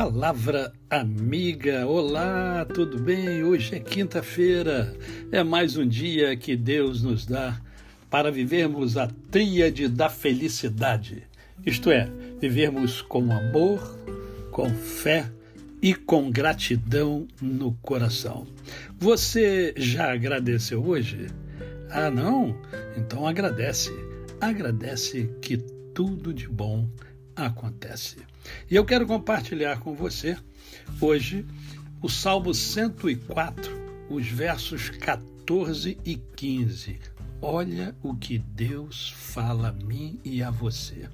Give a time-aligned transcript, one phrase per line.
[0.00, 3.42] Palavra amiga, olá, tudo bem?
[3.42, 4.94] Hoje é quinta-feira,
[5.32, 7.60] é mais um dia que Deus nos dá
[8.08, 11.26] para vivermos a tríade da felicidade,
[11.66, 12.08] isto é,
[12.40, 13.98] vivermos com amor,
[14.52, 15.28] com fé
[15.82, 18.46] e com gratidão no coração.
[19.00, 21.26] Você já agradeceu hoje?
[21.90, 22.56] Ah, não?
[22.96, 23.90] Então agradece.
[24.40, 25.56] Agradece que
[25.92, 26.88] tudo de bom
[27.34, 28.18] acontece.
[28.70, 30.36] E eu quero compartilhar com você
[31.00, 31.44] hoje
[32.00, 33.72] o Salmo 104,
[34.08, 36.98] os versos 14 e 15.
[37.40, 41.08] Olha o que Deus fala a mim e a você.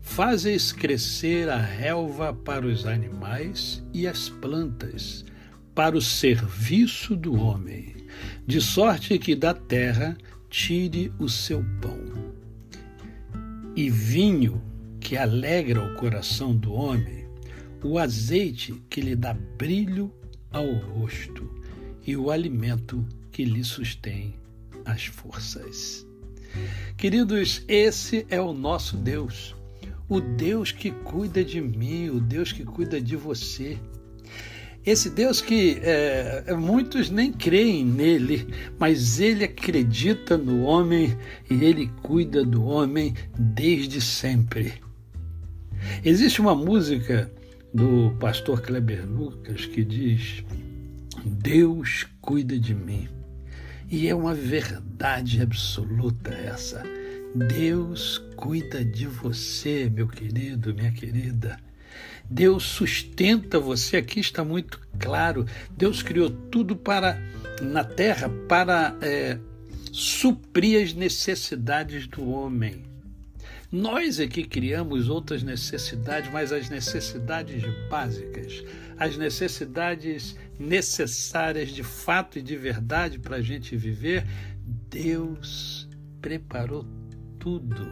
[0.00, 5.24] Fazes crescer a relva para os animais e as plantas,
[5.74, 7.94] para o serviço do homem,
[8.46, 10.16] de sorte que da terra
[10.50, 12.34] tire o seu pão.
[13.74, 14.60] E vinho
[15.12, 17.26] que alegra o coração do homem,
[17.84, 20.10] o azeite que lhe dá brilho
[20.50, 21.50] ao rosto
[22.06, 24.34] e o alimento que lhe sustém
[24.86, 26.06] as forças.
[26.96, 29.54] Queridos, esse é o nosso Deus,
[30.08, 33.78] o Deus que cuida de mim, o Deus que cuida de você.
[34.82, 38.46] Esse Deus que é, muitos nem creem nele,
[38.78, 41.14] mas ele acredita no homem
[41.50, 44.80] e ele cuida do homem desde sempre.
[46.04, 47.30] Existe uma música
[47.72, 50.44] do pastor Kleber Lucas que diz:
[51.24, 53.08] Deus cuida de mim.
[53.90, 56.82] E é uma verdade absoluta essa.
[57.34, 61.58] Deus cuida de você, meu querido, minha querida.
[62.30, 65.46] Deus sustenta você, aqui está muito claro.
[65.76, 67.20] Deus criou tudo para
[67.60, 69.38] na terra para é,
[69.92, 72.91] suprir as necessidades do homem.
[73.72, 78.62] Nós é que criamos outras necessidades, mas as necessidades básicas,
[78.98, 84.26] as necessidades necessárias de fato e de verdade para a gente viver,
[84.90, 85.88] Deus
[86.20, 86.86] preparou
[87.38, 87.90] tudo.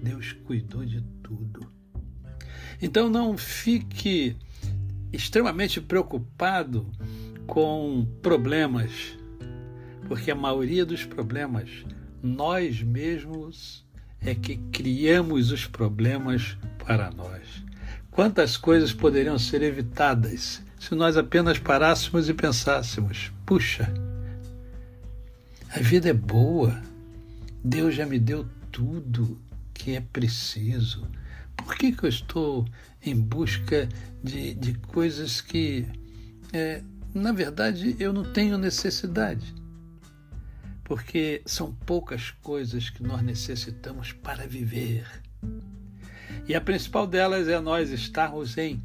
[0.00, 1.68] Deus cuidou de tudo.
[2.80, 4.36] Então não fique
[5.12, 6.88] extremamente preocupado
[7.48, 9.18] com problemas,
[10.06, 11.84] porque a maioria dos problemas
[12.22, 13.84] nós mesmos
[14.24, 17.62] é que criamos os problemas para nós.
[18.10, 23.92] Quantas coisas poderiam ser evitadas se nós apenas parássemos e pensássemos: puxa,
[25.74, 26.82] a vida é boa,
[27.64, 29.40] Deus já me deu tudo
[29.72, 31.06] que é preciso.
[31.56, 32.66] Por que, que eu estou
[33.04, 33.88] em busca
[34.22, 35.86] de, de coisas que,
[36.52, 36.82] é,
[37.14, 39.54] na verdade, eu não tenho necessidade?
[40.92, 45.06] Porque são poucas coisas que nós necessitamos para viver.
[46.46, 48.78] E a principal delas é nós estarmos em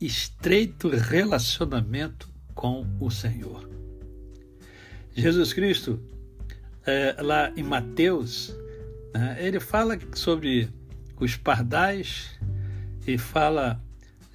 [0.00, 3.68] estreito relacionamento com o Senhor.
[5.12, 6.00] Jesus Cristo,
[6.86, 8.54] é, lá em Mateus,
[9.12, 10.68] né, ele fala sobre
[11.18, 12.38] os pardais
[13.04, 13.82] e fala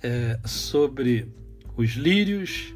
[0.04, 1.34] é, sobre
[1.78, 2.74] os lírios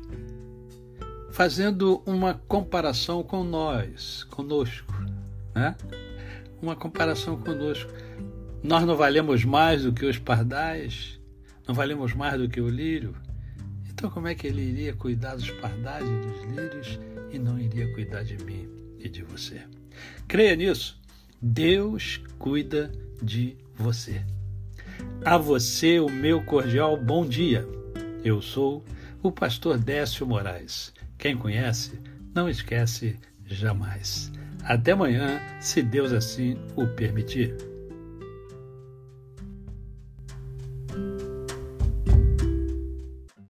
[1.40, 4.94] fazendo uma comparação com nós, conosco,
[5.56, 5.74] né?
[6.62, 7.90] Uma comparação conosco.
[8.62, 11.18] Nós não valemos mais do que os pardais,
[11.66, 13.16] não valemos mais do que o lírio.
[13.90, 17.00] Então, como é que ele iria cuidar dos pardais e dos lírios
[17.32, 18.68] e não iria cuidar de mim
[19.00, 19.62] e de você?
[20.28, 21.00] Creia nisso.
[21.42, 22.92] Deus cuida
[23.24, 24.26] de você.
[25.24, 27.66] A você, o meu cordial bom dia.
[28.26, 28.84] Eu sou
[29.24, 30.92] o pastor Décio Moraes.
[31.20, 32.00] Quem conhece,
[32.34, 34.32] não esquece jamais.
[34.64, 37.58] Até amanhã, se Deus assim o permitir.